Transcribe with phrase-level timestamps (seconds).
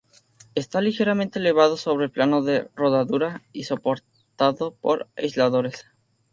[0.55, 5.85] Está ligeramente elevado sobre el plano de rodadura y soportado por aisladores.